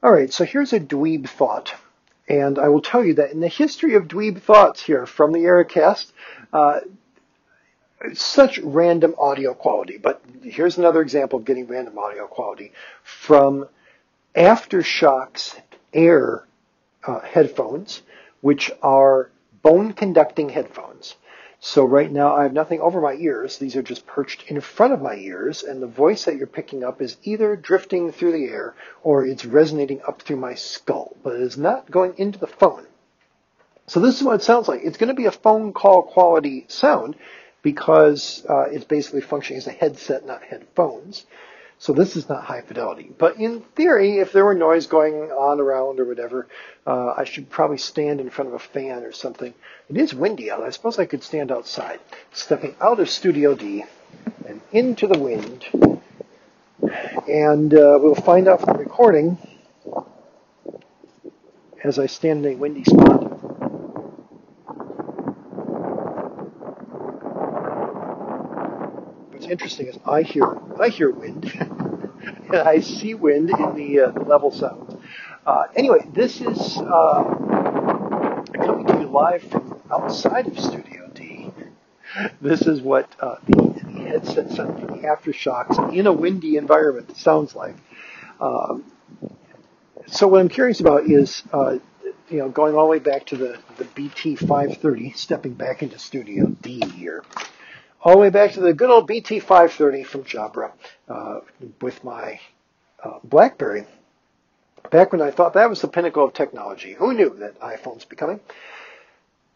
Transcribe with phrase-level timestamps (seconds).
[0.00, 1.74] All right, so here's a dweeb thought.
[2.28, 5.40] And I will tell you that in the history of dweeb thoughts here from the
[5.40, 6.12] Ericast,
[6.52, 6.80] uh,
[8.12, 9.98] such random audio quality.
[9.98, 12.72] But here's another example of getting random audio quality
[13.02, 13.68] from
[14.36, 15.58] AfterShokz
[15.92, 16.44] Air
[17.04, 18.02] uh, headphones,
[18.40, 19.30] which are
[19.62, 21.16] bone conducting headphones.
[21.60, 23.58] So right now I have nothing over my ears.
[23.58, 26.84] These are just perched in front of my ears, and the voice that you're picking
[26.84, 31.34] up is either drifting through the air or it's resonating up through my skull, but
[31.34, 32.86] it is not going into the phone.
[33.88, 34.82] So this is what it sounds like.
[34.84, 37.16] It's going to be a phone call quality sound
[37.62, 41.26] because uh, it's basically functioning as a headset, not headphones.
[41.80, 43.10] So this is not high fidelity.
[43.16, 46.48] But in theory, if there were noise going on around or whatever,
[46.86, 49.54] uh, I should probably stand in front of a fan or something.
[49.88, 50.62] It is windy out.
[50.62, 52.00] I suppose I could stand outside.
[52.32, 53.84] Stepping out of Studio D
[54.46, 55.66] and into the wind.
[57.28, 59.38] And uh, we'll find out from the recording
[61.84, 63.37] as I stand in a windy spot.
[69.50, 71.52] Interesting is I hear I hear wind.
[72.48, 74.94] and I see wind in the, uh, level sounds.
[75.46, 77.24] Uh, anyway, this is uh,
[78.54, 81.50] coming to you live from outside of Studio D.
[82.40, 87.54] This is what uh, the, the headset sound the AfterShokz in a windy environment sounds
[87.54, 87.76] like.
[88.40, 88.84] Um,
[90.06, 91.78] so what I'm curious about is, uh,
[92.28, 96.46] you know, going all the way back to the, the BT530, stepping back into Studio
[96.46, 97.24] D here
[98.02, 100.72] all the way back to the good old BT530 from Jabra
[101.08, 101.40] uh,
[101.80, 102.40] with my
[103.02, 103.86] uh, BlackBerry.
[104.90, 106.94] Back when I thought that was the pinnacle of technology.
[106.94, 108.40] Who knew that iPhone's becoming?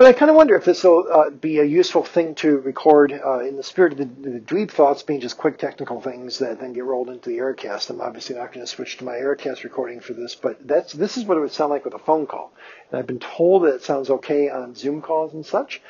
[0.03, 3.12] But I kind of wonder if this will uh, be a useful thing to record
[3.12, 6.58] uh, in the spirit of the, the dweeb thoughts being just quick technical things that
[6.58, 7.89] then get rolled into the Ericast.
[7.89, 11.17] I'm obviously not going to switch to my Ericast recording for this, but that's this
[11.17, 12.53] is what it would sound like with a phone call.
[12.91, 15.80] And I've been told that it sounds okay on Zoom calls and such.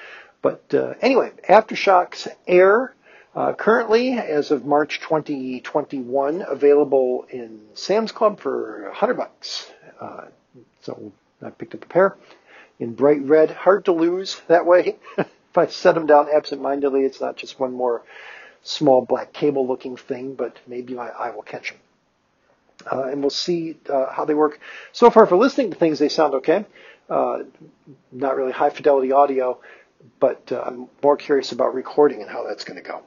[0.42, 2.94] But uh, anyway, AfterShokz Air,
[3.34, 9.72] uh, currently, as of March 2021, available in Sam's Club for 100 bucks.
[9.98, 10.26] Uh,
[10.82, 12.18] so I picked up a pair
[12.82, 14.96] in bright red, hard to lose that way.
[15.18, 18.02] if I set them down absentmindedly, it's not just one more
[18.62, 21.80] small black cable looking thing, but maybe my eye will catch them.
[22.90, 24.58] Uh, and we'll see uh, how they work.
[24.92, 26.64] So far, for listening to things, they sound okay.
[27.08, 27.44] Uh,
[28.10, 29.60] not really high fidelity audio
[30.20, 33.02] but uh, I'm more curious about recording and how that's going to go.